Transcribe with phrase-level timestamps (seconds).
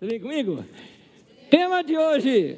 [0.00, 0.64] Vem comigo?
[1.50, 2.56] Tema de hoje: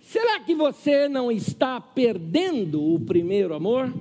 [0.00, 3.94] será que você não está perdendo o primeiro amor?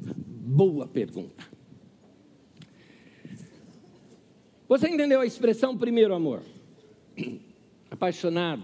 [0.00, 1.44] Boa pergunta.
[4.68, 6.42] Você entendeu a expressão primeiro amor?
[7.90, 8.62] Apaixonado.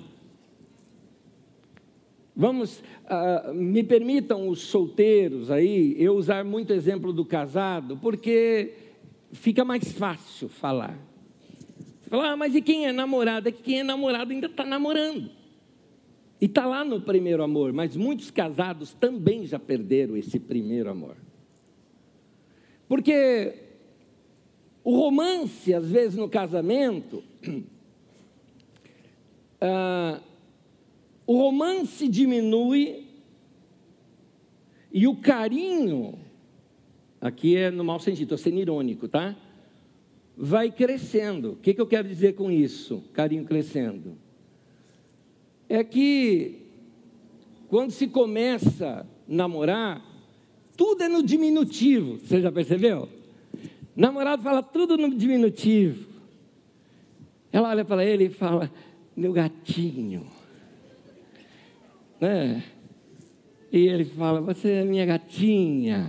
[2.37, 8.73] Vamos, uh, me permitam os solteiros aí, eu usar muito exemplo do casado, porque
[9.33, 11.10] fica mais fácil falar.
[12.11, 13.49] Falar, ah, mas e quem é namorado?
[13.49, 15.31] É que quem é namorado ainda está namorando.
[16.41, 21.17] E está lá no primeiro amor, mas muitos casados também já perderam esse primeiro amor.
[22.89, 23.55] Porque
[24.83, 27.23] o romance, às vezes no casamento,
[29.61, 30.21] ah,
[31.25, 33.07] o romance diminui
[34.93, 36.19] e o carinho,
[37.21, 39.37] aqui é no mau sentido, estou sendo irônico, tá?
[40.43, 41.53] Vai crescendo.
[41.53, 43.05] O que, que eu quero dizer com isso?
[43.13, 44.17] Carinho crescendo.
[45.69, 46.63] É que
[47.69, 50.03] quando se começa a namorar,
[50.77, 52.19] tudo é no diminutivo.
[52.19, 53.07] Você já percebeu?
[53.95, 56.09] Namorado fala tudo no diminutivo.
[57.53, 58.73] Ela olha para ele e fala:
[59.15, 60.27] Meu gatinho.
[62.19, 62.65] Né?
[63.71, 66.07] E ele fala: Você é minha gatinha.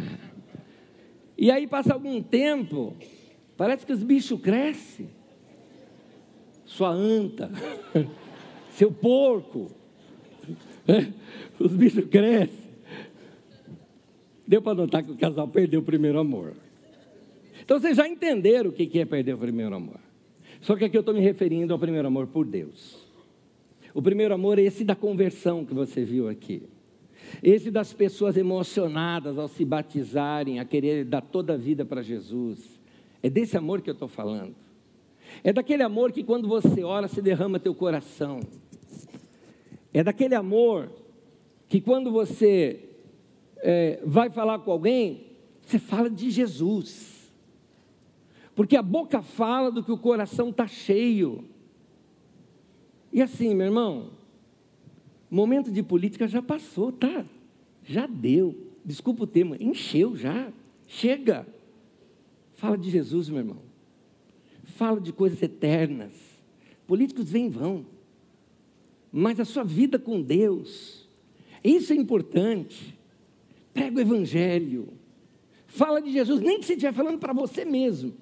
[1.38, 2.95] E aí passa algum tempo,
[3.62, 5.08] Parece que os bichos crescem.
[6.66, 7.52] Sua anta,
[8.73, 9.70] seu porco.
[11.59, 12.72] Os bichos crescem.
[14.48, 16.56] Deu para notar que o casal perdeu o primeiro amor.
[17.64, 20.00] Então vocês já entenderam o que é perder o primeiro amor.
[20.59, 23.08] Só que aqui eu estou me referindo ao primeiro amor por Deus.
[23.94, 26.64] O primeiro amor é esse da conversão que você viu aqui.
[27.44, 32.81] Esse das pessoas emocionadas ao se batizarem, a querer dar toda a vida para Jesus.
[33.23, 34.55] É desse amor que eu estou falando.
[35.44, 38.42] É daquele amor que quando você ora se derrama teu coração.
[39.93, 40.89] É daquele amor
[41.67, 42.89] que quando você
[43.58, 45.27] é, vai falar com alguém,
[45.61, 47.31] você fala de Jesus.
[48.55, 51.45] Porque a boca fala do que o coração está cheio.
[53.14, 54.10] E assim, meu irmão,
[55.30, 57.26] momento de política já passou, tá?
[57.83, 58.55] Já deu.
[58.83, 60.52] Desculpa o tema, encheu já.
[60.87, 61.48] Chega.
[62.61, 63.58] Fala de Jesus, meu irmão.
[64.76, 66.11] Fala de coisas eternas.
[66.86, 67.88] Políticos vêm e vão.
[69.11, 71.10] Mas a sua vida com Deus,
[71.64, 72.95] isso é importante.
[73.73, 74.89] Prega o Evangelho.
[75.66, 78.14] Fala de Jesus, nem que você estiver falando para você mesmo.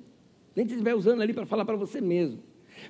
[0.55, 2.39] Nem que você estiver usando ali para falar para você mesmo.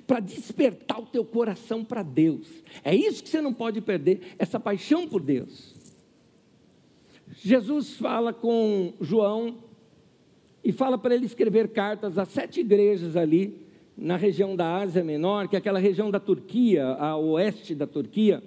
[0.06, 2.46] Para despertar o teu coração para Deus.
[2.84, 5.74] É isso que você não pode perder, essa paixão por Deus.
[7.26, 9.68] Jesus fala com João
[10.64, 13.66] e fala para ele escrever cartas a sete igrejas ali
[13.96, 18.42] na região da Ásia Menor, que é aquela região da Turquia, a oeste da Turquia.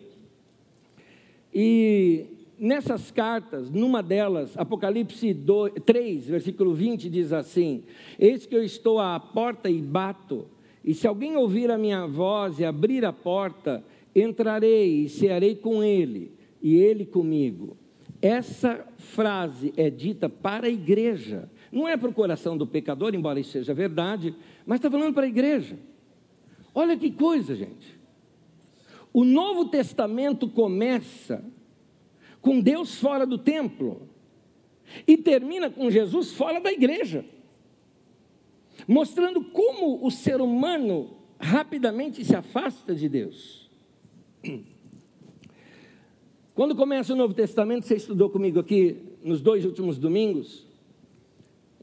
[1.53, 2.25] E
[2.57, 7.84] nessas cartas, numa delas, Apocalipse 2, 3, versículo 20, diz assim:
[8.18, 10.47] Eis que eu estou à porta e bato,
[10.84, 13.84] e se alguém ouvir a minha voz e abrir a porta,
[14.16, 16.31] entrarei e cearei com ele,
[16.62, 17.78] e ele comigo.
[18.22, 21.50] Essa frase é dita para a igreja.
[21.73, 25.23] Não é para o coração do pecador, embora isso seja verdade, mas está falando para
[25.23, 25.75] a igreja.
[26.72, 28.00] Olha que coisa, gente.
[29.11, 31.44] O Novo Testamento começa
[32.41, 34.07] com Deus fora do templo
[35.07, 37.25] e termina com Jesus fora da igreja,
[38.88, 43.67] mostrando como o ser humano rapidamente se afasta de Deus.
[46.53, 50.72] Quando começa o Novo Testamento, você estudou comigo aqui nos dois últimos domingos,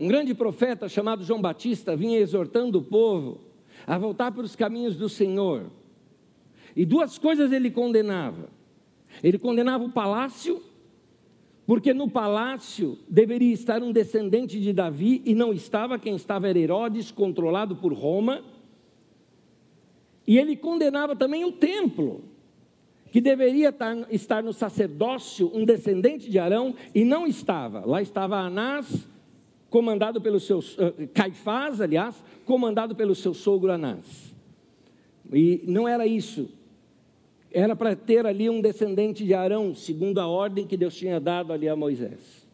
[0.00, 3.43] um grande profeta chamado João Batista vinha exortando o povo
[3.87, 5.66] a voltar para os caminhos do Senhor.
[6.75, 8.49] E duas coisas ele condenava.
[9.22, 10.62] Ele condenava o palácio,
[11.66, 16.58] porque no palácio deveria estar um descendente de Davi e não estava, quem estava era
[16.58, 18.43] Herodes, controlado por Roma.
[20.26, 22.25] E ele condenava também o templo,
[23.11, 23.75] que deveria
[24.11, 27.85] estar no sacerdócio um descendente de Arão e não estava.
[27.85, 29.11] Lá estava Anás,
[29.70, 34.34] comandado pelo seu uh, Caifás, aliás, comandado pelo seu sogro Anás.
[35.32, 36.50] E não era isso.
[37.52, 41.52] Era para ter ali um descendente de Arão, segundo a ordem que Deus tinha dado
[41.52, 42.49] ali a Moisés.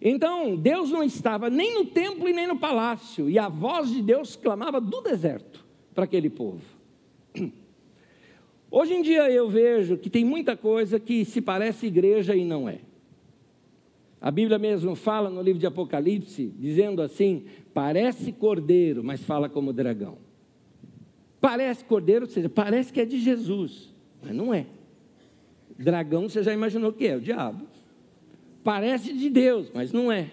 [0.00, 4.00] Então, Deus não estava nem no templo e nem no palácio, e a voz de
[4.00, 5.64] Deus clamava do deserto
[5.94, 6.62] para aquele povo.
[8.70, 12.68] Hoje em dia eu vejo que tem muita coisa que se parece igreja e não
[12.68, 12.78] é.
[14.20, 19.72] A Bíblia mesmo fala no livro de Apocalipse, dizendo assim: parece cordeiro, mas fala como
[19.72, 20.18] dragão.
[21.40, 24.66] Parece cordeiro, ou seja, parece que é de Jesus, mas não é.
[25.78, 27.16] Dragão, você já imaginou que é?
[27.16, 27.66] O diabo.
[28.62, 30.30] Parece de Deus, mas não é.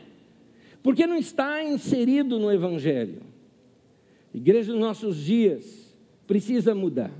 [0.84, 3.22] Porque não está inserido no Evangelho.
[4.34, 5.98] A igreja dos nossos dias
[6.28, 7.12] precisa mudar,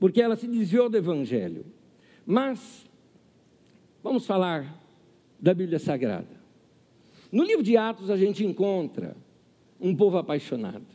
[0.00, 1.66] porque ela se desviou do Evangelho.
[2.24, 2.88] Mas,
[4.02, 4.82] vamos falar
[5.40, 6.36] da Bíblia Sagrada.
[7.30, 9.16] No livro de Atos, a gente encontra
[9.80, 10.86] um povo apaixonado.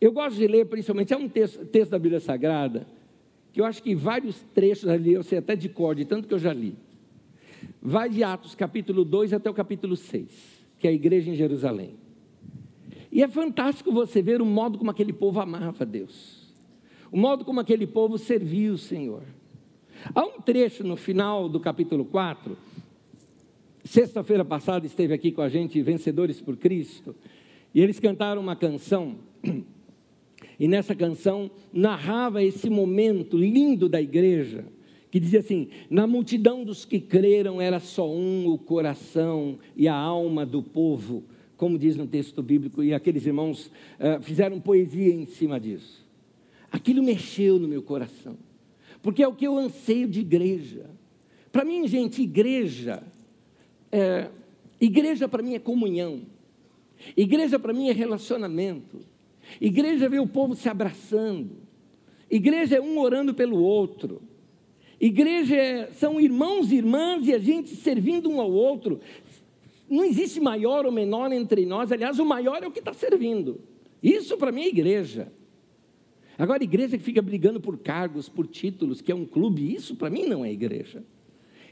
[0.00, 2.86] Eu gosto de ler, principalmente, é um texto, texto da Bíblia Sagrada,
[3.52, 6.34] que eu acho que vários trechos ali, eu sei até de cor, de tanto que
[6.34, 6.76] eu já li.
[7.82, 11.96] Vai de Atos capítulo 2 até o capítulo 6, que é a igreja em Jerusalém.
[13.10, 16.54] E é fantástico você ver o modo como aquele povo amava Deus,
[17.10, 19.22] o modo como aquele povo servia o Senhor.
[20.14, 22.56] Há um trecho no final do capítulo 4,
[23.84, 27.14] sexta-feira passada esteve aqui com a gente, Vencedores por Cristo,
[27.74, 29.16] e eles cantaram uma canção.
[30.58, 34.64] E nessa canção narrava esse momento lindo da igreja,
[35.10, 39.94] que dizia assim: na multidão dos que creram era só um o coração e a
[39.94, 41.22] alma do povo,
[41.56, 46.06] como diz no texto bíblico, e aqueles irmãos uh, fizeram poesia em cima disso.
[46.70, 48.36] Aquilo mexeu no meu coração,
[49.02, 50.90] porque é o que eu anseio de igreja.
[51.50, 53.02] Para mim, gente, igreja,
[53.90, 54.28] é,
[54.80, 56.22] igreja para mim é comunhão,
[57.16, 59.00] igreja para mim é relacionamento.
[59.60, 61.56] Igreja vê o povo se abraçando.
[62.30, 64.20] Igreja é um orando pelo outro.
[65.00, 69.00] Igreja é, são irmãos e irmãs e a gente servindo um ao outro.
[69.88, 71.90] Não existe maior ou menor entre nós.
[71.90, 73.60] Aliás, o maior é o que está servindo.
[74.02, 75.32] Isso para mim é igreja.
[76.38, 80.08] Agora, igreja que fica brigando por cargos, por títulos, que é um clube, isso para
[80.08, 81.02] mim não é igreja.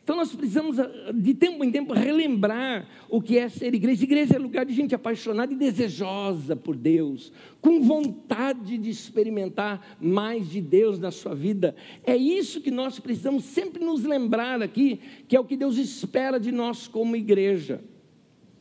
[0.07, 4.05] Então nós precisamos, ah, de tempo em tempo, relembrar o que é ser igreja.
[4.05, 10.49] Igreja é lugar de gente apaixonada e desejosa por Deus, com vontade de experimentar mais
[10.49, 11.75] de Deus na sua vida.
[12.05, 16.39] É isso que nós precisamos sempre nos lembrar aqui, que é o que Deus espera
[16.39, 17.83] de nós como igreja.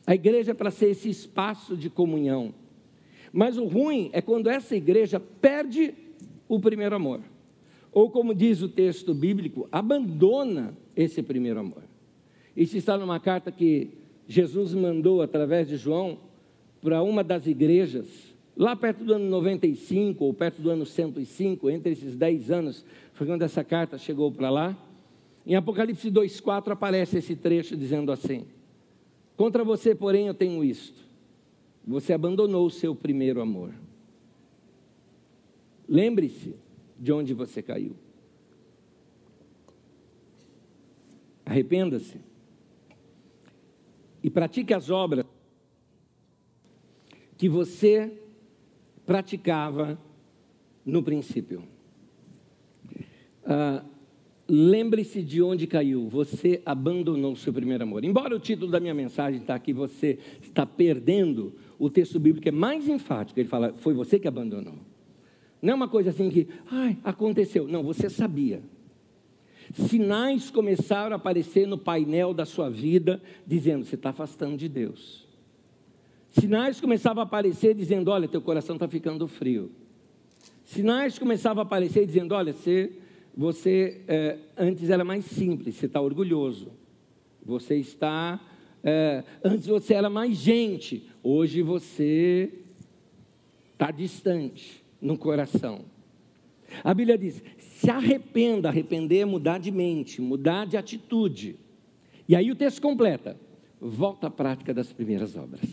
[0.04, 2.52] A igreja é para ser esse espaço de comunhão.
[3.36, 5.92] Mas o ruim é quando essa igreja perde
[6.48, 7.20] o primeiro amor.
[7.92, 11.82] Ou como diz o texto bíblico, abandona esse primeiro amor.
[12.56, 13.90] Isso está numa carta que
[14.26, 16.16] Jesus mandou através de João
[16.80, 18.06] para uma das igrejas,
[18.56, 23.26] lá perto do ano 95 ou perto do ano 105, entre esses 10 anos, foi
[23.26, 24.74] quando essa carta chegou para lá.
[25.46, 28.46] Em Apocalipse 2,4 aparece esse trecho dizendo assim:
[29.36, 31.05] Contra você, porém, eu tenho isto.
[31.86, 33.72] Você abandonou o seu primeiro amor.
[35.88, 36.56] Lembre-se
[36.98, 37.94] de onde você caiu.
[41.44, 42.20] Arrependa-se
[44.20, 45.24] e pratique as obras
[47.38, 48.20] que você
[49.04, 49.96] praticava
[50.84, 51.62] no princípio.
[53.44, 53.84] Ah,
[54.48, 56.08] Lembre-se de onde caiu.
[56.08, 58.04] Você abandonou o seu primeiro amor.
[58.04, 62.52] Embora o título da minha mensagem está aqui, você está perdendo, o texto bíblico é
[62.52, 63.38] mais enfático.
[63.38, 64.78] Ele fala: foi você que abandonou.
[65.60, 67.66] Não é uma coisa assim que, ai, aconteceu.
[67.66, 68.62] Não, você sabia.
[69.72, 75.26] Sinais começaram a aparecer no painel da sua vida, dizendo: você está afastando de Deus.
[76.30, 79.70] Sinais começavam a aparecer dizendo: olha, teu coração está ficando frio.
[80.64, 82.92] Sinais começavam a aparecer dizendo: olha, você,
[83.36, 86.72] você é, antes era mais simples, você está orgulhoso.
[87.44, 88.40] Você está.
[88.82, 92.52] É, antes você era mais gente, hoje você
[93.72, 95.80] está distante no coração.
[96.84, 101.56] A Bíblia diz: se arrependa, arrepender é mudar de mente, mudar de atitude.
[102.28, 103.36] E aí o texto completa:
[103.80, 105.68] volta à prática das primeiras obras.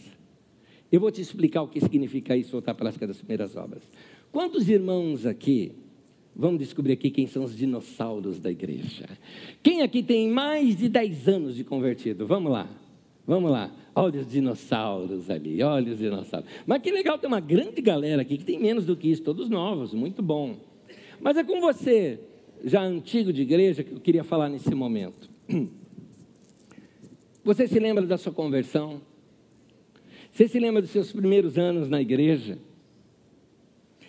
[0.92, 3.84] Eu vou te explicar o que significa isso, voltar à prática das primeiras obras.
[4.32, 5.72] Quantos irmãos aqui,
[6.36, 9.08] vamos descobrir aqui quem são os dinossauros da igreja?
[9.62, 12.28] Quem aqui tem mais de 10 anos de convertido?
[12.28, 12.70] Vamos lá,
[13.26, 13.83] vamos lá.
[13.96, 16.50] Olha os dinossauros ali, olha os dinossauros.
[16.66, 19.50] Mas que legal, tem uma grande galera aqui que tem menos do que isso, todos
[19.50, 20.58] novos, muito bom.
[21.22, 22.20] Mas é com você,
[22.64, 25.30] já antigo de igreja, que eu queria falar nesse momento.
[27.44, 29.02] Você se lembra da sua conversão?
[30.32, 32.58] Você se lembra dos seus primeiros anos na igreja?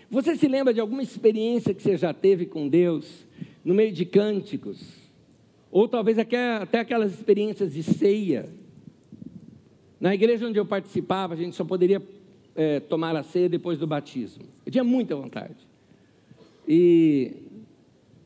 [0.08, 3.26] Você se lembra de alguma experiência que você já teve com Deus,
[3.64, 4.80] no meio de cânticos?
[5.70, 8.48] Ou talvez até aquelas experiências de ceia?
[10.04, 12.02] Na igreja onde eu participava, a gente só poderia
[12.54, 14.44] é, tomar a ceia depois do batismo.
[14.66, 15.56] Eu tinha muita vontade.
[16.68, 17.32] E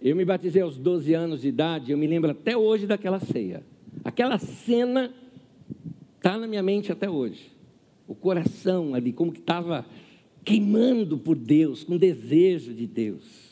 [0.03, 3.63] eu me batizei aos 12 anos de idade, eu me lembro até hoje daquela ceia.
[4.05, 5.15] Aquela cena
[6.17, 7.53] está na minha mente até hoje.
[8.09, 9.87] O coração ali, como que estava
[10.45, 13.48] queimando por Deus, com desejo de Deus.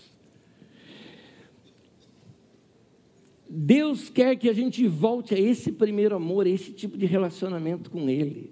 [3.48, 7.90] Deus quer que a gente volte a esse primeiro amor, a esse tipo de relacionamento
[7.90, 8.50] com Ele.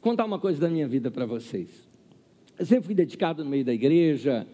[0.00, 1.68] Contar uma coisa da minha vida para vocês.
[2.58, 4.46] Eu sempre fui dedicado no meio da igreja,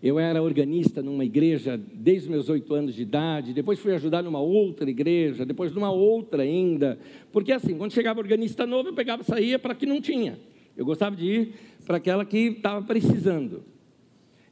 [0.00, 4.38] eu era organista numa igreja desde meus oito anos de idade, depois fui ajudar numa
[4.38, 6.98] outra igreja, depois numa outra ainda.
[7.32, 10.38] Porque assim, quando chegava organista novo, eu pegava saía para que não tinha.
[10.76, 11.54] Eu gostava de ir
[11.84, 13.64] para aquela que estava precisando.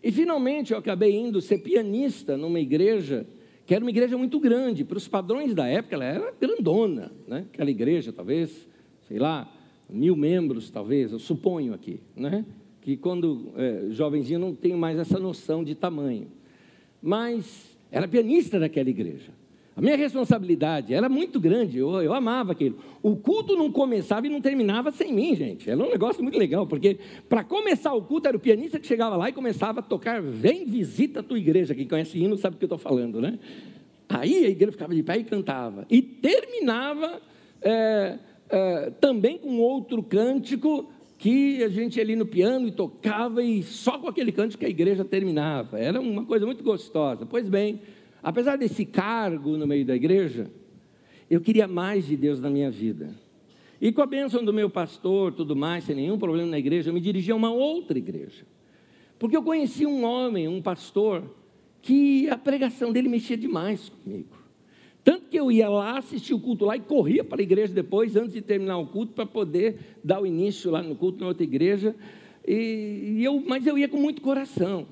[0.02, 3.25] E finalmente eu acabei indo ser pianista numa igreja
[3.66, 7.44] que era uma igreja muito grande, para os padrões da época ela era grandona, né?
[7.52, 8.68] aquela igreja talvez,
[9.08, 9.52] sei lá,
[9.90, 12.44] mil membros talvez, eu suponho aqui, né?
[12.80, 16.28] que quando é, jovenzinho não tenho mais essa noção de tamanho.
[17.02, 19.32] Mas era pianista daquela igreja.
[19.76, 22.78] A minha responsabilidade era muito grande, eu, eu amava aquilo.
[23.02, 25.68] O culto não começava e não terminava sem mim, gente.
[25.68, 29.16] Era um negócio muito legal, porque para começar o culto era o pianista que chegava
[29.16, 31.75] lá e começava a tocar Vem, visita a tua igreja.
[31.75, 33.38] Quem conhece hino sabe o que eu estou falando, né?
[34.09, 35.87] Aí a igreja ficava de pé e cantava.
[35.90, 37.21] E terminava
[37.61, 38.18] é,
[38.49, 43.62] é, também com outro cântico que a gente ia ali no piano e tocava e
[43.62, 45.78] só com aquele canto que a igreja terminava.
[45.78, 47.26] Era uma coisa muito gostosa.
[47.26, 47.80] Pois bem,
[48.26, 50.50] apesar desse cargo no meio da igreja,
[51.30, 53.14] eu queria mais de Deus na minha vida.
[53.80, 56.95] E com a bênção do meu pastor, tudo mais, sem nenhum problema na igreja, eu
[56.95, 58.45] me dirigi a uma outra igreja.
[59.16, 61.23] Porque eu conheci um homem, um pastor,
[61.80, 64.37] que a pregação dele mexia demais comigo.
[65.04, 68.16] Tanto que eu ia lá, assistir o culto lá e corria para a igreja depois,
[68.16, 71.45] antes de terminar o culto, para poder dar o início lá no culto na outra
[71.45, 71.95] igreja.
[72.45, 74.85] E, e eu, mas eu ia com muito coração.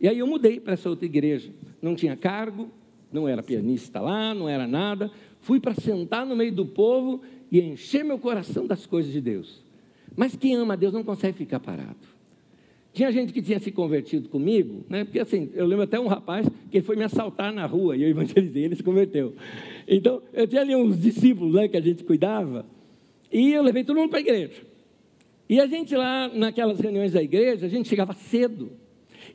[0.00, 1.52] E aí eu mudei para essa outra igreja.
[1.80, 2.70] Não tinha cargo,
[3.12, 5.10] não era pianista lá, não era nada.
[5.40, 9.64] Fui para sentar no meio do povo e encher meu coração das coisas de Deus.
[10.16, 12.10] Mas quem ama a Deus não consegue ficar parado.
[12.92, 15.04] Tinha gente que tinha se convertido comigo, né?
[15.04, 18.08] porque assim, eu lembro até um rapaz que foi me assaltar na rua e eu
[18.08, 19.34] evangelizei, ele se converteu.
[19.86, 22.66] Então, eu tinha ali uns discípulos né, que a gente cuidava,
[23.32, 24.62] e eu levei todo mundo para a igreja.
[25.48, 28.72] E a gente lá, naquelas reuniões da igreja, a gente chegava cedo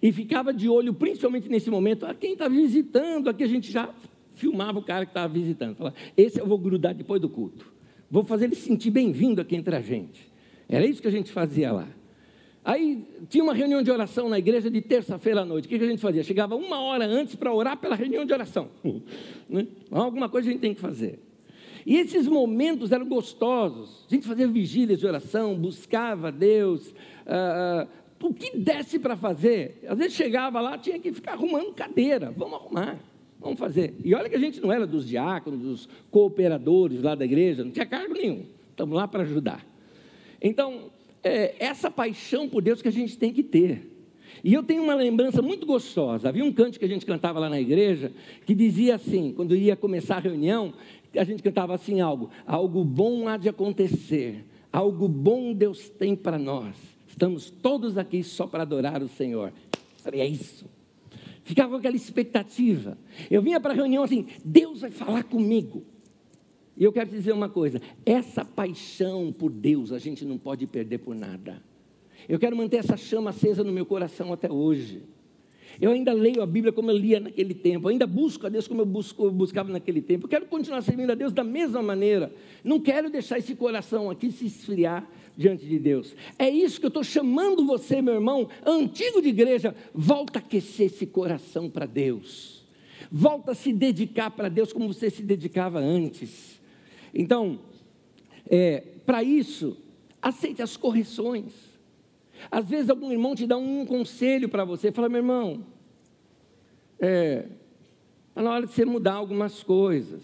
[0.02, 3.94] e ficava de olho, principalmente nesse momento, a quem está visitando, aqui a gente já
[4.36, 5.76] filmava o cara que estava visitando.
[5.76, 7.74] Falava, esse eu vou grudar depois do culto.
[8.10, 10.32] Vou fazer ele sentir bem-vindo aqui entre a gente.
[10.68, 11.88] Era isso que a gente fazia lá.
[12.64, 15.66] Aí tinha uma reunião de oração na igreja de terça-feira à noite.
[15.66, 16.24] O que a gente fazia?
[16.24, 18.70] Chegava uma hora antes para orar pela reunião de oração.
[19.48, 19.68] Né?
[19.92, 21.20] Alguma coisa a gente tem que fazer.
[21.86, 24.04] E esses momentos eram gostosos.
[24.10, 26.96] A gente fazia vigílias de oração, buscava Deus,
[27.28, 27.88] ah, ah,
[28.22, 29.84] o que desse para fazer.
[29.88, 32.34] Às vezes chegava lá, tinha que ficar arrumando cadeira.
[32.36, 33.00] Vamos arrumar,
[33.40, 33.94] vamos fazer.
[34.04, 37.72] E olha que a gente não era dos diáconos, dos cooperadores lá da igreja, não
[37.72, 38.46] tinha cargo nenhum.
[38.72, 39.66] Estamos lá para ajudar.
[40.42, 40.92] Então,
[41.24, 43.92] é, essa paixão por Deus que a gente tem que ter.
[44.44, 46.30] E eu tenho uma lembrança muito gostosa.
[46.30, 48.12] Havia um canto que a gente cantava lá na igreja
[48.46, 50.74] que dizia assim, quando ia começar a reunião,
[51.16, 56.38] a gente cantava assim algo: algo bom há de acontecer, algo bom Deus tem para
[56.38, 56.76] nós.
[57.16, 59.54] Estamos todos aqui só para adorar o Senhor.
[59.96, 60.66] Seria isso.
[61.44, 62.98] Ficava com aquela expectativa.
[63.32, 65.86] Eu vinha para a reunião assim: Deus vai falar comigo.
[66.76, 70.98] E eu quero dizer uma coisa: essa paixão por Deus a gente não pode perder
[70.98, 71.64] por nada.
[72.28, 75.02] Eu quero manter essa chama acesa no meu coração até hoje.
[75.80, 78.68] Eu ainda leio a Bíblia como eu lia naquele tempo, eu ainda busco a Deus
[78.68, 80.26] como eu, busco, eu buscava naquele tempo.
[80.26, 82.34] Eu quero continuar servindo a Deus da mesma maneira.
[82.64, 86.16] Não quero deixar esse coração aqui se esfriar diante de Deus.
[86.38, 90.88] É isso que eu estou chamando você, meu irmão, antigo de igreja, volta a aquecer
[90.88, 92.66] esse coração para Deus.
[93.12, 96.60] Volta a se dedicar para Deus como você se dedicava antes.
[97.14, 97.60] Então,
[98.48, 99.78] é, para isso,
[100.22, 101.54] aceite as correções.
[102.50, 105.66] Às vezes algum irmão te dá um conselho para você, fala, meu irmão,
[107.00, 107.46] é,
[108.30, 110.22] está na hora de você mudar algumas coisas.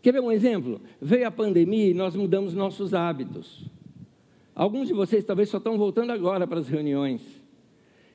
[0.00, 0.80] Quer ver um exemplo?
[1.00, 3.64] Veio a pandemia e nós mudamos nossos hábitos.
[4.54, 7.22] Alguns de vocês talvez só estão voltando agora para as reuniões.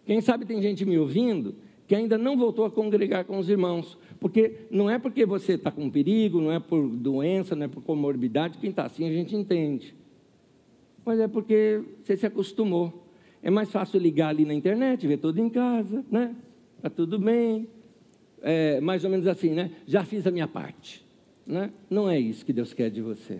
[0.05, 1.55] Quem sabe tem gente me ouvindo
[1.87, 5.71] que ainda não voltou a congregar com os irmãos, porque não é porque você está
[5.71, 9.35] com perigo, não é por doença, não é por comorbidade, quem está assim a gente
[9.35, 9.95] entende.
[11.05, 13.05] Mas é porque você se acostumou.
[13.41, 16.35] É mais fácil ligar ali na internet, ver tudo em casa, né?
[16.75, 17.67] Está tudo bem.
[18.41, 19.71] É, mais ou menos assim, né?
[19.85, 21.05] Já fiz a minha parte.
[21.45, 21.71] Né?
[21.89, 23.39] Não é isso que Deus quer de você.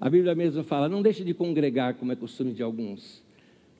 [0.00, 3.22] A Bíblia mesmo fala: não deixe de congregar, como é costume de alguns.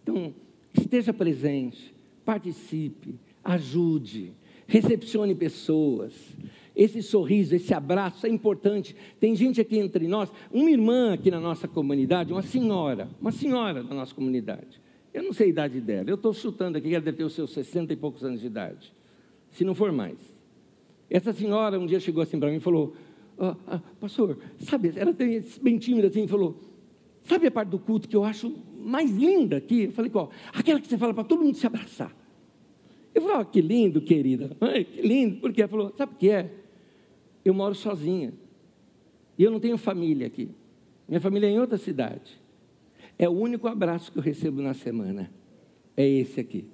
[0.02, 0.34] Então,
[0.74, 1.94] esteja presente,
[2.24, 4.32] participe, ajude,
[4.66, 6.12] recepcione pessoas.
[6.74, 8.94] Esse sorriso, esse abraço é importante.
[9.18, 13.82] Tem gente aqui entre nós, uma irmã aqui na nossa comunidade, uma senhora, uma senhora
[13.82, 14.80] da nossa comunidade.
[15.14, 17.34] eu não sei a idade dela, eu estou chutando aqui que ela deve ter os
[17.34, 18.92] seus 60 e poucos anos de idade,
[19.50, 20.18] se não for mais.
[21.08, 22.94] Essa senhora um dia chegou assim para mim e falou:
[23.38, 25.14] oh, ah, Pastor, sabe, ela
[25.62, 26.60] bem tímida assim, falou:
[27.22, 29.84] Sabe a parte do culto que eu acho mais linda aqui?
[29.84, 30.30] Eu falei: Qual?
[30.52, 32.14] Aquela que você fala para todo mundo se abraçar.
[33.14, 34.56] Eu falei: oh, Que lindo, querida.
[34.60, 35.40] Ai, que lindo.
[35.40, 35.62] Por quê?
[35.62, 36.52] Ela falou: Sabe o que é?
[37.44, 38.32] Eu moro sozinha.
[39.38, 40.48] E eu não tenho família aqui.
[41.08, 42.40] Minha família é em outra cidade.
[43.18, 45.30] É o único abraço que eu recebo na semana.
[45.96, 46.66] É esse aqui.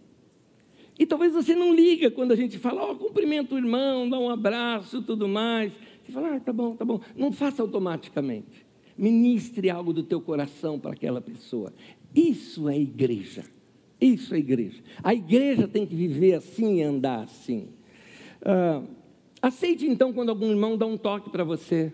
[0.99, 4.19] E talvez você não liga quando a gente fala, ó, oh, cumprimenta o irmão, dá
[4.19, 5.73] um abraço, tudo mais.
[6.03, 7.01] Você fala, ah, tá bom, tá bom.
[7.17, 8.67] Não faça automaticamente.
[8.97, 11.73] Ministre algo do teu coração para aquela pessoa.
[12.15, 13.45] Isso é igreja.
[14.01, 14.83] Isso é igreja.
[15.03, 17.69] A igreja tem que viver assim e andar assim.
[18.45, 18.83] Ah,
[19.41, 21.93] aceite então quando algum irmão dá um toque para você.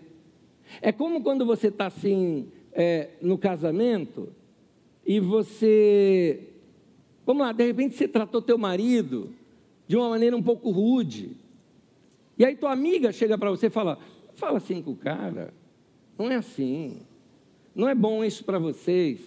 [0.81, 4.29] É como quando você está assim é, no casamento
[5.05, 6.47] e você,
[7.25, 9.33] vamos lá, de repente você tratou teu marido
[9.87, 11.31] de uma maneira um pouco rude.
[12.39, 13.99] E aí tua amiga chega para você e fala:
[14.33, 15.53] fala assim com o cara,
[16.17, 17.01] não é assim,
[17.75, 19.19] não é bom isso para vocês.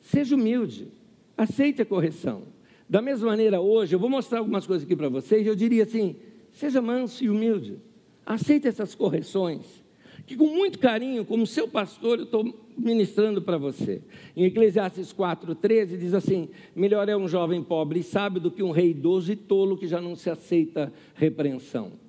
[0.00, 0.88] Seja humilde,
[1.36, 2.44] aceite a correção.
[2.88, 5.46] Da mesma maneira, hoje, eu vou mostrar algumas coisas aqui para vocês.
[5.46, 6.16] Eu diria assim:
[6.52, 7.78] seja manso e humilde,
[8.24, 9.84] aceite essas correções
[10.26, 14.02] que com muito carinho, como seu pastor, eu estou ministrando para você.
[14.34, 18.70] Em Eclesiastes 4,13 diz assim: Melhor é um jovem pobre e sábio do que um
[18.70, 22.03] rei idoso e tolo que já não se aceita repreensão.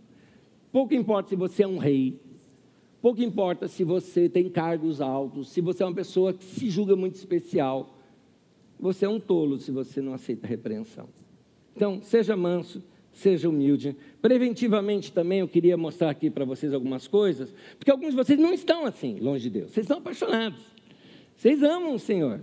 [0.75, 2.19] Pouco importa se você é um rei,
[3.01, 6.97] pouco importa se você tem cargos altos, se você é uma pessoa que se julga
[6.97, 7.95] muito especial.
[8.77, 11.07] Você é um tolo se você não aceita repreensão.
[11.73, 13.95] Então, seja manso seja humilde.
[14.21, 18.53] Preventivamente também eu queria mostrar aqui para vocês algumas coisas, porque alguns de vocês não
[18.53, 19.71] estão assim, longe de Deus.
[19.71, 20.59] Vocês são apaixonados.
[21.37, 22.41] Vocês amam o Senhor.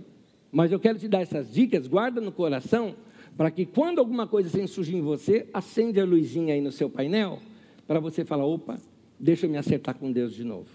[0.51, 2.95] Mas eu quero te dar essas dicas, guarda no coração,
[3.37, 6.89] para que quando alguma coisa assim surgir em você, acende a luzinha aí no seu
[6.89, 7.39] painel,
[7.87, 8.79] para você falar, opa,
[9.19, 10.69] deixa eu me acertar com Deus de novo.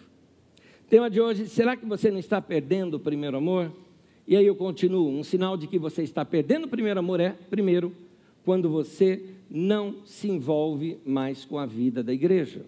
[0.88, 3.72] Tema de hoje, será que você não está perdendo o primeiro amor?
[4.26, 7.30] E aí eu continuo, um sinal de que você está perdendo o primeiro amor é,
[7.50, 7.94] primeiro,
[8.44, 12.64] quando você não se envolve mais com a vida da igreja.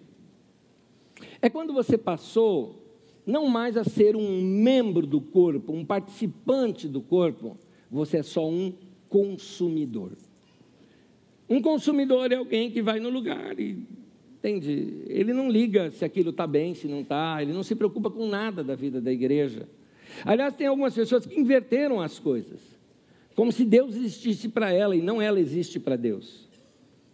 [1.41, 2.81] É quando você passou
[3.25, 7.55] não mais a ser um membro do corpo, um participante do corpo,
[7.89, 8.73] você é só um
[9.09, 10.13] consumidor.
[11.47, 13.85] Um consumidor é alguém que vai no lugar e,
[14.41, 15.03] entende?
[15.07, 18.27] Ele não liga se aquilo está bem, se não está, ele não se preocupa com
[18.27, 19.69] nada da vida da igreja.
[20.25, 22.59] Aliás, tem algumas pessoas que inverteram as coisas,
[23.35, 26.49] como se Deus existisse para ela e não ela existe para Deus.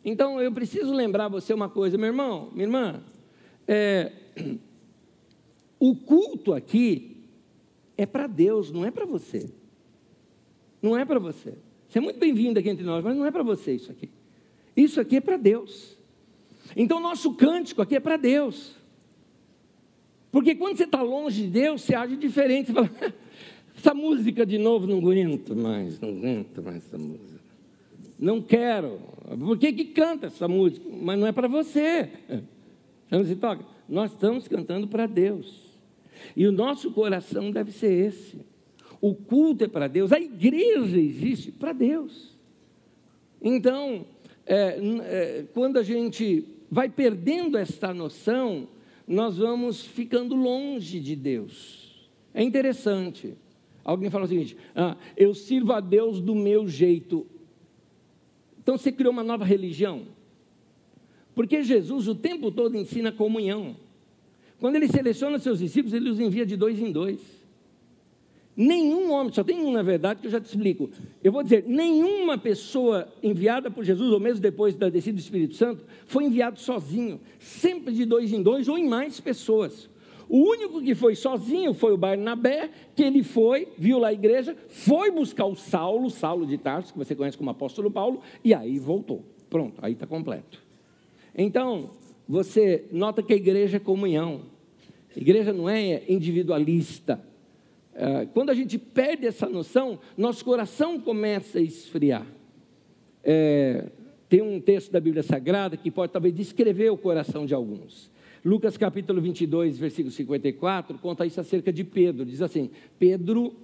[0.03, 3.03] Então eu preciso lembrar você uma coisa, meu irmão, minha irmã.
[3.67, 4.13] É,
[5.77, 7.17] o culto aqui
[7.97, 9.49] é para Deus, não é para você.
[10.81, 11.55] Não é para você.
[11.87, 14.09] Você é muito bem-vindo aqui entre nós, mas não é para você isso aqui.
[14.75, 15.96] Isso aqui é para Deus.
[16.79, 18.75] Então, nosso cântico aqui é para Deus.
[20.31, 22.67] Porque quando você está longe de Deus, você age diferente.
[22.67, 22.91] Você fala,
[23.75, 27.41] essa música de novo não aguento mais, não aguento mais essa música.
[28.19, 28.99] Não quero.
[29.39, 30.87] Por que, que canta essa música?
[31.01, 32.11] Mas não é para você.
[33.09, 33.65] Não se toca.
[33.89, 35.73] Nós estamos cantando para Deus.
[36.35, 38.39] E o nosso coração deve ser esse.
[39.01, 42.37] O culto é para Deus, a igreja existe para Deus.
[43.41, 44.05] Então,
[44.45, 48.67] é, é, quando a gente vai perdendo esta noção,
[49.07, 52.09] nós vamos ficando longe de Deus.
[52.33, 53.35] É interessante.
[53.83, 57.25] Alguém fala o seguinte: ah, eu sirvo a Deus do meu jeito.
[58.61, 60.07] Então você criou uma nova religião.
[61.33, 63.77] Porque Jesus o tempo todo ensina comunhão.
[64.59, 67.36] Quando ele seleciona seus discípulos, ele os envia de dois em dois.
[68.59, 70.89] Nenhum homem, só tem um na verdade que eu já te explico.
[71.23, 75.53] Eu vou dizer, nenhuma pessoa enviada por Jesus, ou mesmo depois da descida do Espírito
[75.53, 77.19] Santo, foi enviado sozinho.
[77.37, 79.87] Sempre de dois em dois ou em mais pessoas.
[80.27, 84.57] O único que foi sozinho foi o Barnabé, que ele foi, viu lá a igreja,
[84.67, 88.79] foi buscar o Saulo, Saulo de Tarso, que você conhece como apóstolo Paulo, e aí
[88.79, 89.23] voltou.
[89.51, 90.61] Pronto, aí está completo.
[91.37, 91.91] Então,
[92.27, 94.41] você nota que a igreja é comunhão.
[95.15, 97.21] A igreja não é individualista.
[97.99, 102.27] É, quando a gente perde essa noção, nosso coração começa a esfriar.
[103.23, 103.89] É,
[104.29, 108.11] tem um texto da Bíblia Sagrada que pode talvez descrever o coração de alguns.
[108.45, 112.23] Lucas capítulo 22, versículo 54, conta isso acerca de Pedro.
[112.23, 113.55] Diz assim: Pedro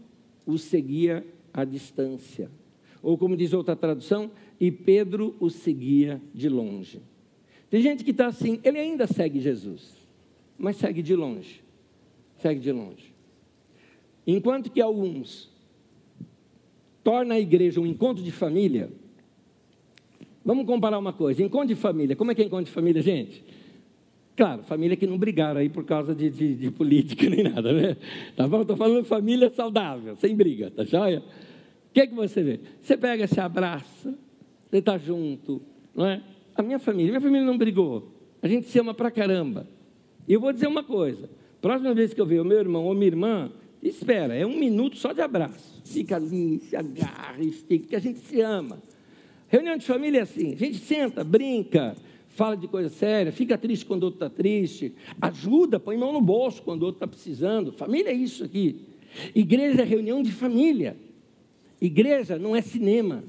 [0.47, 2.49] o seguia à distância.
[3.03, 6.99] Ou como diz outra tradução, e Pedro o seguia de longe.
[7.69, 9.93] Tem gente que está assim, ele ainda segue Jesus,
[10.57, 11.61] mas segue de longe.
[12.39, 13.12] Segue de longe.
[14.25, 15.51] Enquanto que alguns
[17.03, 18.89] torna a igreja um encontro de família,
[20.43, 23.43] vamos comparar uma coisa: encontro de família, como é que é encontro de família, gente?
[24.35, 27.97] Claro, família que não brigaram aí por causa de, de, de política nem nada, né?
[28.35, 28.61] Tá bom?
[28.61, 31.19] Estou falando família saudável, sem briga, tá joia?
[31.19, 32.59] O que, é que você vê?
[32.81, 34.15] Você pega, se abraça,
[34.69, 35.61] você está junto,
[35.93, 36.23] não é?
[36.55, 38.11] A minha família, minha família não brigou.
[38.41, 39.67] A gente se ama pra caramba.
[40.27, 41.29] E eu vou dizer uma coisa:
[41.61, 43.51] próxima vez que eu ver o meu irmão ou minha irmã,
[43.89, 45.81] espera, é um minuto só de abraço.
[45.83, 48.81] Fica ali, se agarra, estica, que a gente se ama.
[49.47, 51.95] Reunião de família é assim: a gente senta, brinca,
[52.29, 56.21] fala de coisa séria, fica triste quando o outro está triste, ajuda, põe mão no
[56.21, 57.71] bolso quando o outro está precisando.
[57.71, 58.81] Família é isso aqui.
[59.35, 60.97] Igreja é reunião de família.
[61.79, 63.23] Igreja não é cinema.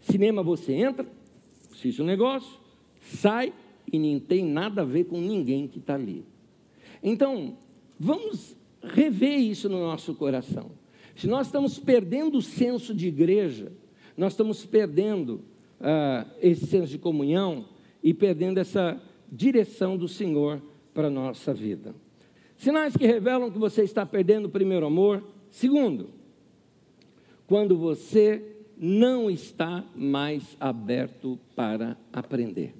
[0.00, 1.06] Cinema você entra,
[1.72, 2.58] assiste um negócio,
[3.00, 3.52] sai
[3.92, 6.24] e nem tem nada a ver com ninguém que está ali.
[7.02, 7.56] Então,
[7.98, 10.70] vamos rever isso no nosso coração.
[11.14, 13.72] Se nós estamos perdendo o senso de igreja,
[14.16, 15.42] nós estamos perdendo
[15.80, 17.66] uh, esse senso de comunhão
[18.02, 20.62] e perdendo essa direção do Senhor
[20.92, 21.94] para a nossa vida.
[22.56, 25.22] Sinais que revelam que você está perdendo o primeiro amor.
[25.50, 26.08] Segundo,
[27.46, 32.74] quando você não está mais aberto para aprender.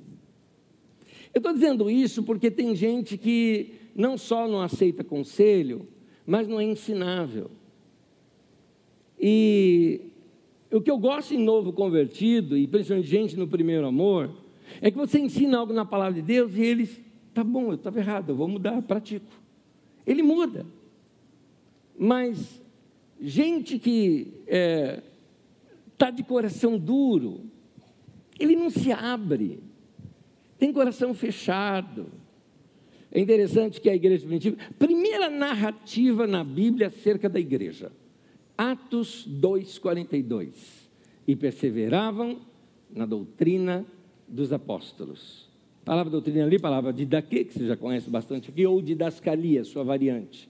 [1.32, 5.88] Eu estou dizendo isso porque tem gente que não só não aceita conselho,
[6.26, 7.50] mas não é ensinável.
[9.18, 10.00] E
[10.70, 14.30] o que eu gosto em novo convertido, e principalmente gente no primeiro amor,
[14.80, 17.00] é que você ensina algo na palavra de Deus e eles,
[17.32, 19.26] tá bom, eu estava errado, eu vou mudar, pratico.
[20.06, 20.66] Ele muda.
[21.98, 22.62] Mas
[23.20, 25.02] gente que está é,
[25.96, 27.40] tá de coração duro,
[28.38, 29.60] ele não se abre
[30.58, 32.06] tem coração fechado.
[33.16, 37.90] É interessante que a igreja primitiva, primeira narrativa na Bíblia acerca da igreja,
[38.58, 40.50] Atos 2,42.
[41.26, 42.42] E perseveravam
[42.94, 43.86] na doutrina
[44.28, 45.48] dos apóstolos.
[45.82, 49.64] Palavra doutrina ali, palavra de daqui, que você já conhece bastante aqui, ou de dascalia,
[49.64, 50.46] sua variante.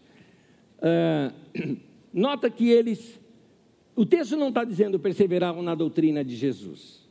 [0.78, 1.76] Uh,
[2.12, 3.16] nota que eles,
[3.94, 7.05] o texto não está dizendo perseveravam na doutrina de Jesus.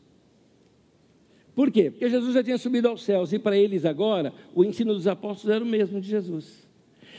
[1.56, 1.90] Por quê?
[1.90, 5.56] Porque Jesus já tinha subido aos céus e para eles agora o ensino dos apóstolos
[5.56, 6.68] era o mesmo de Jesus.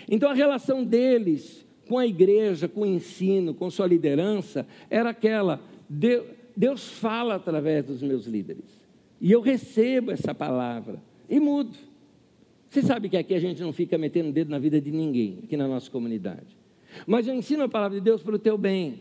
[0.09, 5.61] Então a relação deles com a igreja, com o ensino, com sua liderança, era aquela:
[6.55, 8.87] Deus fala através dos meus líderes.
[9.21, 11.77] E eu recebo essa palavra e mudo.
[12.69, 15.57] Você sabe que aqui a gente não fica metendo dedo na vida de ninguém, aqui
[15.57, 16.57] na nossa comunidade.
[17.07, 19.01] Mas eu ensino a palavra de Deus para o teu bem.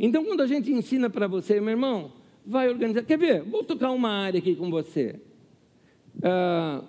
[0.00, 2.12] Então, quando a gente ensina para você, meu irmão,
[2.46, 3.02] vai organizar.
[3.02, 3.42] Quer ver?
[3.42, 5.16] Vou tocar uma área aqui com você.
[6.22, 6.82] Ah,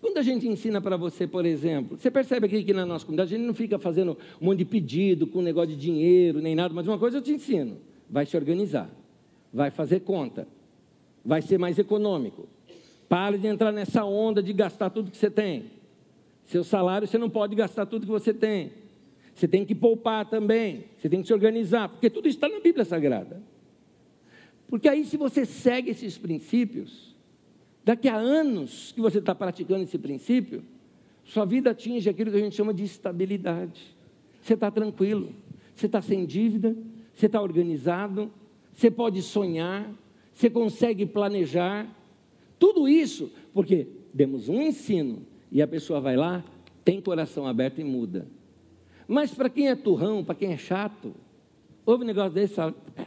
[0.00, 3.34] quando a gente ensina para você, por exemplo, você percebe aqui que na nossa comunidade
[3.34, 6.54] a gente não fica fazendo um monte de pedido com um negócio de dinheiro, nem
[6.54, 7.78] nada, mas uma coisa eu te ensino:
[8.10, 8.90] vai se organizar,
[9.52, 10.46] vai fazer conta,
[11.24, 12.48] vai ser mais econômico.
[13.08, 15.66] Pare de entrar nessa onda de gastar tudo que você tem.
[16.44, 18.72] Seu salário você não pode gastar tudo que você tem.
[19.34, 22.84] Você tem que poupar também, você tem que se organizar, porque tudo está na Bíblia
[22.84, 23.42] Sagrada.
[24.68, 27.14] Porque aí, se você segue esses princípios,
[27.84, 30.62] daqui a anos que você está praticando esse princípio,
[31.24, 33.96] sua vida atinge aquilo que a gente chama de estabilidade.
[34.40, 35.32] Você está tranquilo,
[35.74, 36.76] você está sem dívida,
[37.12, 38.30] você está organizado,
[38.72, 39.90] você pode sonhar,
[40.32, 41.88] você consegue planejar.
[42.58, 46.44] Tudo isso porque demos um ensino e a pessoa vai lá,
[46.84, 48.26] tem coração aberto e muda.
[49.08, 51.14] Mas para quem é turrão, para quem é chato,
[51.84, 53.06] ouve um negócio desse e fala, é,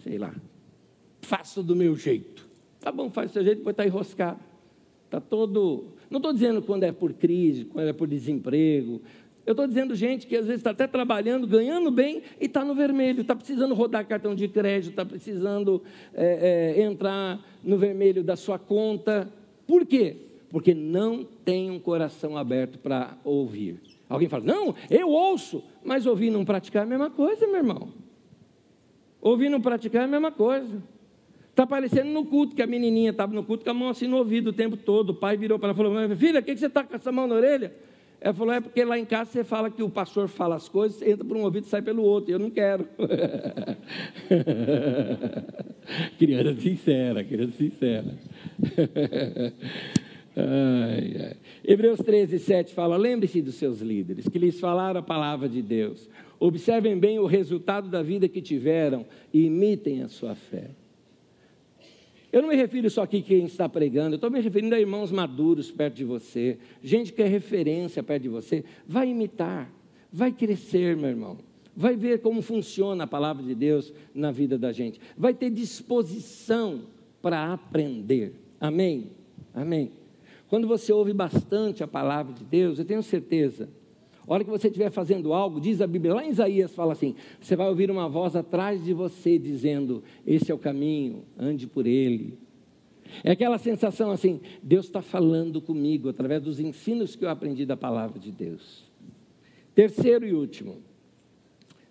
[0.00, 0.34] sei lá,
[1.26, 2.46] faço do meu jeito.
[2.80, 4.38] Tá bom, faz do seu jeito, depois está enroscado.
[5.04, 5.86] Está todo.
[6.08, 9.02] Não estou dizendo quando é por crise, quando é por desemprego.
[9.44, 12.74] Eu estou dizendo gente que às vezes está até trabalhando, ganhando bem e está no
[12.74, 15.82] vermelho, está precisando rodar cartão de crédito, está precisando
[16.14, 19.28] é, é, entrar no vermelho da sua conta.
[19.66, 20.16] Por quê?
[20.48, 23.80] Porque não tem um coração aberto para ouvir.
[24.08, 27.56] Alguém fala, não, eu ouço, mas ouvir e não praticar é a mesma coisa, meu
[27.56, 27.92] irmão.
[29.20, 30.82] Ouvir e não praticar é a mesma coisa.
[31.56, 34.18] Está parecendo no culto, que a menininha estava no culto com a mão assim no
[34.18, 35.08] ouvido o tempo todo.
[35.08, 37.10] O pai virou para ela e falou: Filha, o que, que você está com essa
[37.10, 37.72] mão na orelha?
[38.20, 41.00] Ela falou: É porque lá em casa você fala que o pastor fala as coisas,
[41.00, 42.30] entra por um ouvido e sai pelo outro.
[42.30, 42.86] Eu não quero.
[46.18, 48.18] criança sincera, criança sincera.
[50.36, 51.36] ai, ai.
[51.64, 56.06] Hebreus 13, 7 fala: Lembre-se dos seus líderes, que lhes falaram a palavra de Deus
[56.38, 60.68] Observem bem o resultado da vida que tiveram e imitem a sua fé.
[62.36, 64.78] Eu não me refiro só aqui a quem está pregando, eu estou me referindo a
[64.78, 68.62] irmãos maduros perto de você, gente que é referência perto de você.
[68.86, 69.72] Vai imitar,
[70.12, 71.38] vai crescer, meu irmão.
[71.74, 76.82] vai ver como funciona a palavra de Deus na vida da gente, vai ter disposição
[77.22, 78.34] para aprender.
[78.60, 79.12] Amém?
[79.54, 79.92] Amém.
[80.46, 83.66] Quando você ouve bastante a palavra de Deus, eu tenho certeza,
[84.26, 87.14] a hora que você estiver fazendo algo, diz a Bíblia, lá em Isaías fala assim:
[87.40, 91.86] você vai ouvir uma voz atrás de você dizendo: Esse é o caminho, ande por
[91.86, 92.38] ele.
[93.22, 97.76] É aquela sensação assim: Deus está falando comigo através dos ensinos que eu aprendi da
[97.76, 98.90] palavra de Deus.
[99.74, 100.78] Terceiro e último,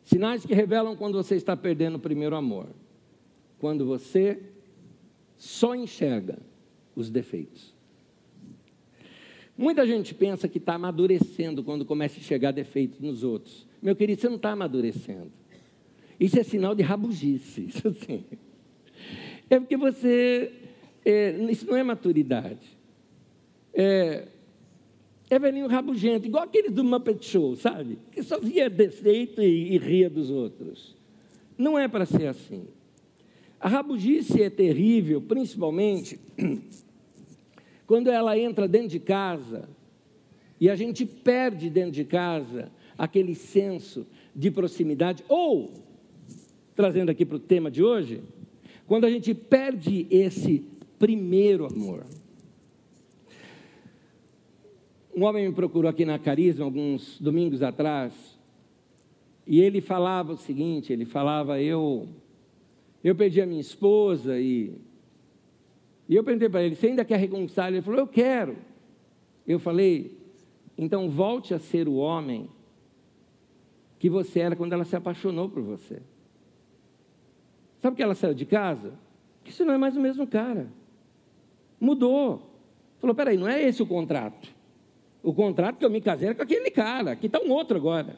[0.04, 2.68] sinais que revelam quando você está perdendo o primeiro amor.
[3.60, 4.42] Quando você
[5.38, 6.40] só enxerga
[6.96, 7.75] os defeitos.
[9.58, 13.66] Muita gente pensa que está amadurecendo quando começa a enxergar defeitos nos outros.
[13.82, 15.32] Meu querido, você não está amadurecendo.
[16.20, 17.66] Isso é sinal de rabugice.
[17.68, 18.26] Isso assim.
[19.50, 20.52] É porque você.
[21.04, 22.66] É, isso não é maturidade.
[23.72, 24.28] É,
[25.30, 28.00] é velhinho rabugento, igual aqueles do Muppet Show, sabe?
[28.12, 30.96] Que só via defeito e, e ria dos outros.
[31.58, 32.68] Não é para ser assim.
[33.60, 36.20] A rabugice é terrível, principalmente
[37.88, 39.70] quando ela entra dentro de casa
[40.60, 45.74] e a gente perde dentro de casa aquele senso de proximidade, ou,
[46.76, 48.22] trazendo aqui para o tema de hoje,
[48.88, 50.66] quando a gente perde esse
[50.98, 52.06] primeiro amor.
[55.16, 58.14] Um homem me procurou aqui na Carisma alguns domingos atrás,
[59.48, 62.08] e ele falava o seguinte: ele falava, eu,
[63.04, 64.74] eu perdi a minha esposa e
[66.08, 67.72] e eu perguntei para ele: você ainda quer reconciliar?
[67.72, 68.58] Ele falou: eu quero.
[69.48, 70.18] Eu falei:
[70.78, 72.50] então volte a ser o homem
[73.98, 76.02] que você era quando ela se apaixonou por você.
[77.80, 78.94] Sabe que ela saiu de casa?
[79.44, 80.68] Que você não é mais o mesmo cara.
[81.80, 82.52] Mudou.
[83.00, 84.54] Falou: peraí, não é esse o contrato.
[85.24, 88.16] O contrato que eu me casei era com aquele cara, aqui está um outro agora.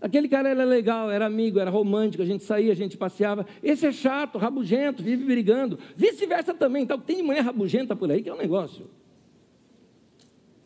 [0.00, 3.44] Aquele cara era legal, era amigo, era romântico, a gente saía, a gente passeava.
[3.62, 5.78] Esse é chato, rabugento, vive brigando.
[5.96, 8.86] Vice-versa também, então, tem mulher rabugenta por aí que é um negócio.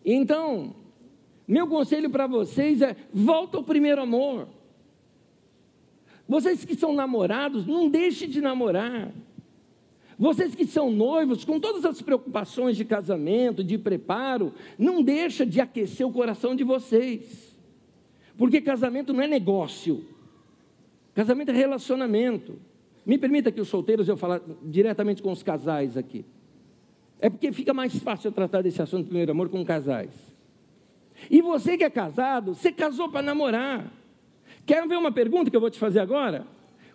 [0.05, 0.75] Então,
[1.49, 4.49] meu conselho para vocês é: volta ao primeiro amor.
[6.29, 9.12] Vocês que são namorados, não deixe de namorar.
[10.18, 15.61] Vocês que são noivos, com todas as preocupações de casamento, de preparo, não deixa de
[15.61, 17.52] aquecer o coração de vocês.
[18.37, 20.05] Porque casamento não é negócio.
[21.14, 22.59] Casamento é relacionamento.
[23.05, 26.25] Me permita que os solteiros eu falar diretamente com os casais aqui.
[27.21, 30.11] É porque fica mais fácil eu tratar desse assunto do primeiro amor com casais.
[31.31, 33.92] E você que é casado, você casou para namorar.
[34.64, 36.47] Quer ver uma pergunta que eu vou te fazer agora?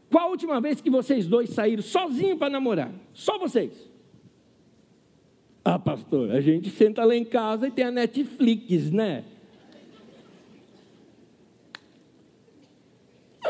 [0.09, 2.91] Qual a última vez que vocês dois saíram sozinhos para namorar?
[3.13, 3.89] Só vocês.
[5.63, 9.25] Ah, pastor, a gente senta lá em casa e tem a Netflix, né?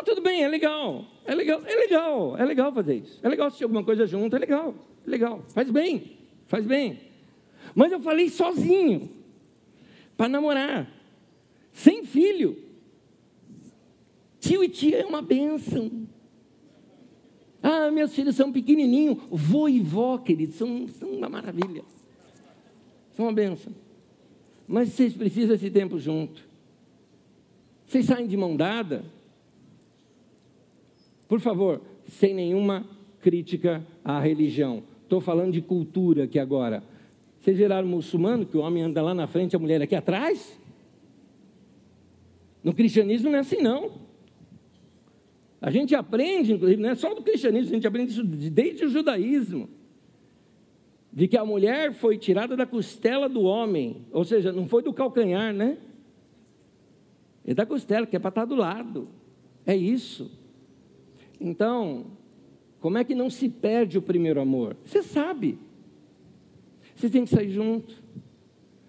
[0.03, 1.05] Tudo bem, é legal.
[1.25, 3.19] É legal, é legal, é legal fazer isso.
[3.21, 4.73] É legal assistir alguma coisa junto, é legal,
[5.05, 5.43] é legal.
[5.49, 6.99] Faz bem, faz bem.
[7.75, 9.09] Mas eu falei sozinho,
[10.15, 10.89] para namorar,
[11.71, 12.57] sem filho.
[14.39, 16.07] Tio e tia é uma bênção.
[17.61, 19.17] Ah, meus filhos são pequenininhos.
[19.29, 21.83] Vô e vó, queridos, são, são uma maravilha.
[23.13, 23.73] São uma bênção.
[24.67, 26.47] Mas vocês precisam desse tempo junto.
[27.85, 29.03] Vocês saem de mão dada,
[31.27, 32.85] por favor, sem nenhuma
[33.19, 34.83] crítica à religião.
[35.03, 36.83] Estou falando de cultura aqui agora.
[37.39, 40.59] Vocês viraram muçulmano, que o homem anda lá na frente, a mulher aqui atrás?
[42.63, 43.91] No cristianismo não é assim, não.
[45.61, 48.89] A gente aprende, inclusive, não é só do cristianismo, a gente aprende isso desde o
[48.89, 49.69] judaísmo.
[51.11, 54.93] De que a mulher foi tirada da costela do homem, ou seja, não foi do
[54.93, 55.77] calcanhar, né?
[57.45, 59.07] É da costela, que é para estar do lado.
[59.65, 60.29] É isso.
[61.39, 62.05] Então,
[62.79, 64.75] como é que não se perde o primeiro amor?
[64.83, 65.57] Você sabe.
[66.95, 68.01] Você tem que sair junto.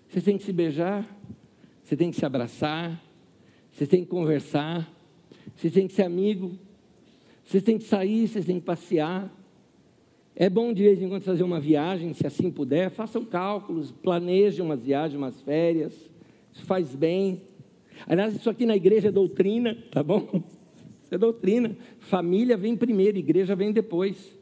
[0.09, 1.07] Você tem que se beijar.
[1.83, 3.03] Você tem que se abraçar.
[3.71, 4.91] Você tem que conversar.
[5.57, 6.59] Você tem que ser amigo.
[7.45, 9.35] Você tem que sair, você tem que passear.
[10.37, 12.91] É bom de vez em quando fazer uma viagem, se assim puder.
[12.91, 15.95] Façam cálculos, planejem umas viagens, umas férias.
[16.53, 17.41] Isso faz bem.
[18.07, 20.43] Aliás, isso aqui na igreja é doutrina, tá bom?
[21.09, 21.75] Isso é doutrina.
[22.01, 24.39] Família vem primeiro, igreja vem depois.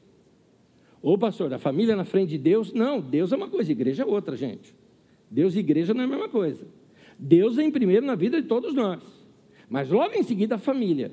[1.01, 2.73] Ô pastor, a família na frente de Deus?
[2.73, 4.75] Não, Deus é uma coisa, igreja é outra, gente.
[5.31, 6.67] Deus e igreja não é a mesma coisa.
[7.17, 9.01] Deus vem primeiro na vida de todos nós.
[9.71, 11.13] Mas logo em seguida a família,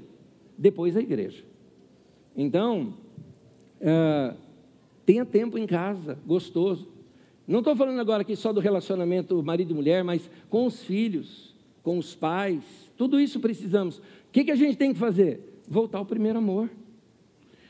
[0.58, 1.44] depois a igreja.
[2.36, 2.96] Então,
[3.80, 4.36] uh,
[5.06, 6.92] tenha tempo em casa, gostoso.
[7.48, 11.54] Não estou falando agora aqui só do relacionamento marido e mulher, mas com os filhos.
[11.84, 12.64] com os pais,
[12.98, 14.02] tudo isso precisamos.
[14.34, 15.62] O que, que a gente tem que fazer?
[15.68, 16.68] Voltar ao primeiro amor.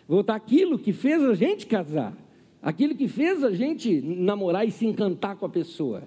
[0.07, 2.15] Voltar aquilo que fez a gente casar,
[2.61, 6.03] aquilo que fez a gente namorar e se encantar com a pessoa.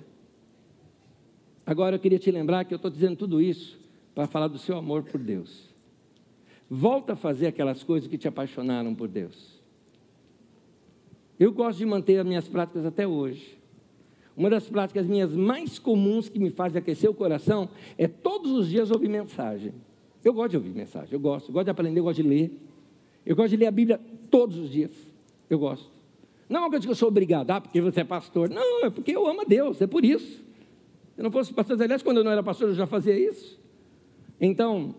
[1.66, 3.78] Agora eu queria te lembrar que eu estou dizendo tudo isso
[4.14, 5.74] para falar do seu amor por Deus.
[6.70, 9.60] Volta a fazer aquelas coisas que te apaixonaram por Deus.
[11.38, 13.58] Eu gosto de manter as minhas práticas até hoje.
[14.34, 18.70] Uma das práticas minhas mais comuns que me faz aquecer o coração é todos os
[18.70, 19.74] dias ouvir mensagem.
[20.26, 22.50] Eu gosto de ouvir mensagem, eu gosto, eu gosto de aprender, eu gosto de ler.
[23.24, 24.90] Eu gosto de ler a Bíblia todos os dias.
[25.48, 25.88] Eu gosto.
[26.48, 28.50] Não é uma coisa que eu sou obrigado, ah, porque você é pastor.
[28.50, 30.38] Não, é porque eu amo a Deus, é por isso.
[30.38, 33.56] Se eu não fosse pastor, aliás, quando eu não era pastor, eu já fazia isso.
[34.40, 34.96] Então,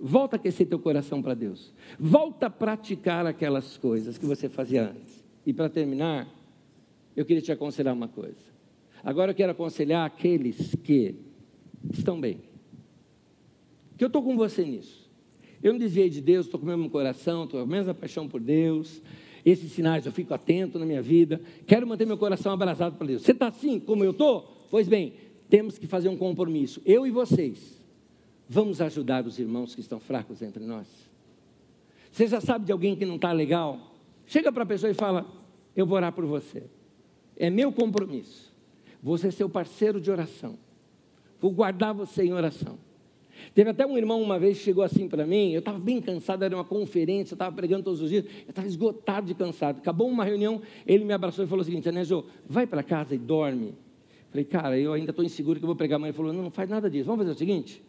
[0.00, 1.72] volta a aquecer teu coração para Deus.
[1.96, 5.24] Volta a praticar aquelas coisas que você fazia antes.
[5.46, 6.26] E para terminar,
[7.14, 8.50] eu queria te aconselhar uma coisa.
[9.04, 11.14] Agora eu quero aconselhar aqueles que
[11.92, 12.45] estão bem.
[13.96, 15.06] Que eu estou com você nisso.
[15.62, 18.28] Eu não desviei de Deus, estou com o mesmo coração, estou com a mesma paixão
[18.28, 19.00] por Deus.
[19.44, 21.40] Esses sinais eu fico atento na minha vida.
[21.66, 23.22] Quero manter meu coração abraçado para Deus.
[23.22, 24.66] Você está assim como eu estou?
[24.70, 25.14] Pois bem,
[25.48, 26.82] temos que fazer um compromisso.
[26.84, 27.82] Eu e vocês.
[28.48, 30.86] Vamos ajudar os irmãos que estão fracos entre nós.
[32.10, 33.94] Você já sabe de alguém que não está legal?
[34.26, 35.26] Chega para a pessoa e fala:
[35.74, 36.64] Eu vou orar por você.
[37.36, 38.54] É meu compromisso.
[39.02, 40.58] Você é seu parceiro de oração.
[41.40, 42.78] Vou guardar você em oração.
[43.56, 46.44] Teve até um irmão uma vez que chegou assim para mim, eu estava bem cansado,
[46.44, 49.78] era uma conferência, eu estava pregando todos os dias, eu estava esgotado de cansado.
[49.78, 53.18] Acabou uma reunião, ele me abraçou e falou o seguinte, Anésio, vai para casa e
[53.18, 53.72] dorme.
[54.28, 56.10] Falei, cara, eu ainda estou inseguro que eu vou pregar amanhã.
[56.10, 57.82] Ele falou, não, não faz nada disso, vamos fazer o seguinte,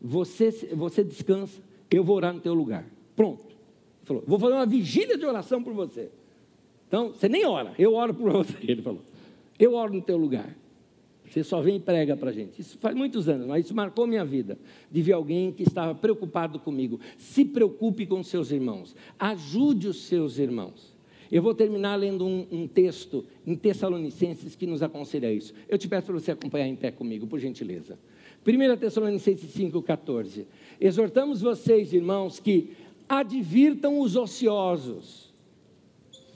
[0.00, 1.60] você, você descansa,
[1.90, 2.86] eu vou orar no teu lugar.
[3.16, 3.42] Pronto.
[3.48, 6.12] Ele falou, vou fazer uma vigília de oração por você.
[6.86, 9.02] Então, você nem ora, eu oro por você, ele falou.
[9.58, 10.56] Eu oro no teu lugar.
[11.32, 12.60] Você só vem e prega para a gente.
[12.60, 14.58] Isso faz muitos anos, mas isso marcou minha vida.
[14.90, 17.00] De ver alguém que estava preocupado comigo.
[17.16, 18.94] Se preocupe com seus irmãos.
[19.18, 20.94] Ajude os seus irmãos.
[21.30, 25.54] Eu vou terminar lendo um, um texto em Tessalonicenses que nos aconselha isso.
[25.70, 27.98] Eu te peço para você acompanhar em pé comigo, por gentileza.
[28.46, 30.44] 1 Tessalonicenses 5,14.
[30.78, 32.72] Exortamos vocês, irmãos, que
[33.08, 35.32] advirtam os ociosos.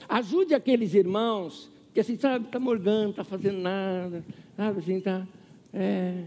[0.09, 4.23] Ajude aqueles irmãos que assim, sabe, está morgando, está fazendo nada,
[4.57, 5.27] sabe assim, está.
[5.71, 6.23] É,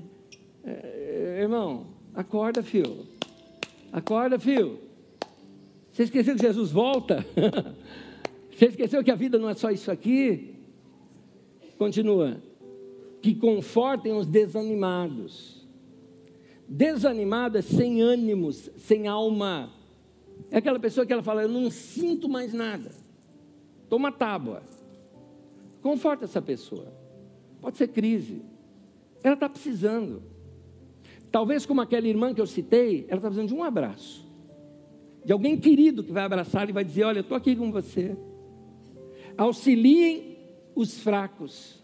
[0.64, 3.06] é, irmão, acorda, filho.
[3.92, 4.78] Acorda, filho.
[5.90, 7.26] Você esqueceu que Jesus volta?
[8.54, 10.54] Você esqueceu que a vida não é só isso aqui?
[11.76, 12.40] Continua.
[13.20, 15.66] Que confortem os desanimados.
[16.68, 19.72] Desanimado é sem ânimos, sem alma.
[20.50, 22.92] É aquela pessoa que ela fala, eu não sinto mais nada.
[23.88, 24.62] Toma tábua.
[25.82, 26.99] Conforta essa pessoa.
[27.60, 28.42] Pode ser crise.
[29.22, 30.22] Ela está precisando.
[31.30, 34.28] Talvez como aquela irmã que eu citei, ela está precisando de um abraço.
[35.24, 38.16] De alguém querido que vai abraçar e vai dizer: Olha, eu estou aqui com você.
[39.36, 40.38] Auxiliem
[40.74, 41.80] os fracos.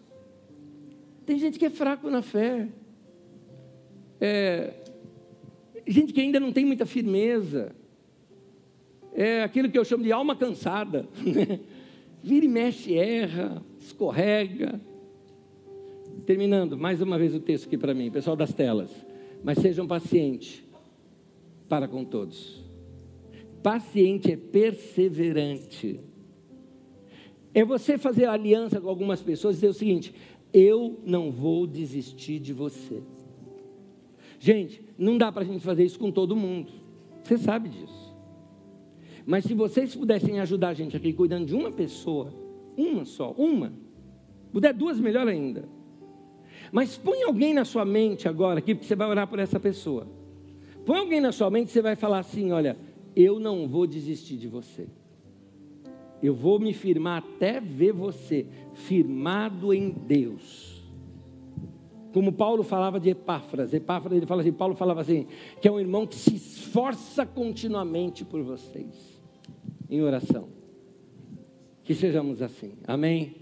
[1.25, 2.69] Tem gente que é fraco na fé.
[4.21, 4.73] É,
[5.87, 7.75] gente que ainda não tem muita firmeza.
[9.13, 11.09] É aquilo que eu chamo de alma cansada.
[12.23, 14.81] Vira e mexe, erra, escorrega.
[16.25, 18.91] Terminando, mais uma vez o texto aqui para mim, pessoal das telas.
[19.43, 20.63] Mas sejam pacientes
[21.69, 22.65] para com todos.
[23.63, 26.01] Paciente é perseverante.
[27.53, 30.15] É você fazer aliança com algumas pessoas e dizer o seguinte:
[30.53, 33.03] eu não vou desistir de você.
[34.39, 36.73] Gente, não dá para a gente fazer isso com todo mundo.
[37.23, 38.15] Você sabe disso.
[39.25, 42.33] Mas se vocês pudessem ajudar a gente aqui cuidando de uma pessoa,
[42.77, 43.73] uma só, uma,
[44.53, 45.76] puder duas, melhor ainda.
[46.73, 50.07] Mas põe alguém na sua mente agora aqui, porque você vai orar por essa pessoa.
[50.85, 52.77] Põe alguém na sua mente e você vai falar assim: olha,
[53.15, 54.87] eu não vou desistir de você.
[56.23, 60.83] Eu vou me firmar até ver você firmado em Deus.
[62.13, 65.27] Como Paulo falava de Epáfras, Epáfras ele fala assim, Paulo falava assim,
[65.61, 69.21] que é um irmão que se esforça continuamente por vocês
[69.91, 70.49] em oração.
[71.85, 72.73] Que sejamos assim.
[72.87, 73.37] Amém?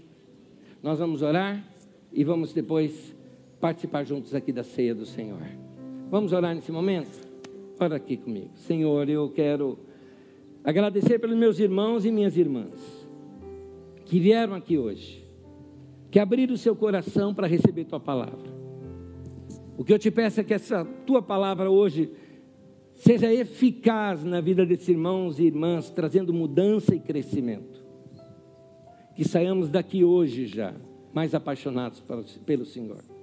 [0.83, 1.65] Nós vamos orar
[2.11, 3.14] e vamos depois
[3.65, 5.41] participar juntos aqui da ceia do Senhor.
[6.11, 7.27] Vamos orar nesse momento?
[7.79, 8.51] Ora aqui comigo.
[8.53, 9.79] Senhor, eu quero
[10.63, 13.09] agradecer pelos meus irmãos e minhas irmãs
[14.05, 15.27] que vieram aqui hoje,
[16.11, 18.53] que abriram o seu coração para receber tua palavra.
[19.75, 22.11] O que eu te peço é que essa tua palavra hoje
[22.93, 27.83] seja eficaz na vida desses irmãos e irmãs, trazendo mudança e crescimento.
[29.15, 30.71] Que saiamos daqui hoje já
[31.11, 32.03] mais apaixonados
[32.45, 33.14] pelo Senhor.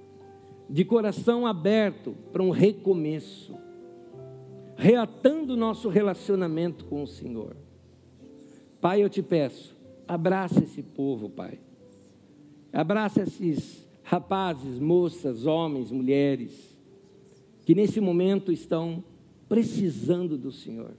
[0.69, 3.55] De coração aberto para um recomeço,
[4.75, 7.55] reatando nosso relacionamento com o Senhor.
[8.81, 9.75] Pai, eu te peço,
[10.07, 11.59] abraça esse povo, Pai.
[12.71, 16.77] Abraça esses rapazes, moças, homens, mulheres,
[17.65, 19.03] que nesse momento estão
[19.47, 20.91] precisando do Senhor,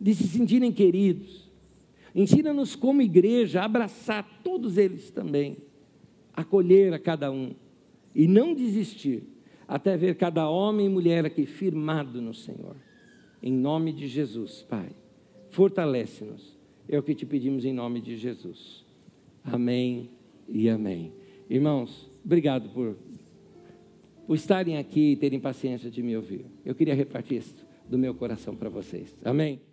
[0.00, 1.50] de se sentirem queridos.
[2.14, 5.56] Ensina-nos como igreja a abraçar todos eles também,
[6.34, 7.54] acolher a cada um
[8.14, 9.22] e não desistir,
[9.66, 12.76] até ver cada homem e mulher aqui firmado no Senhor.
[13.42, 14.90] Em nome de Jesus, Pai,
[15.50, 16.58] fortalece-nos.
[16.88, 18.84] É o que te pedimos em nome de Jesus.
[19.44, 20.10] Amém
[20.48, 21.12] e amém.
[21.48, 22.96] Irmãos, obrigado por,
[24.26, 26.44] por estarem aqui e terem paciência de me ouvir.
[26.64, 29.16] Eu queria repartir isso do meu coração para vocês.
[29.24, 29.69] Amém?